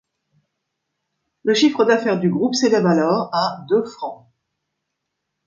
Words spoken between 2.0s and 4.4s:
du groupe s’élève alors à de francs.